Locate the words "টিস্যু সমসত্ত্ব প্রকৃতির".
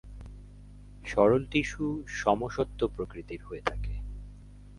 1.45-3.41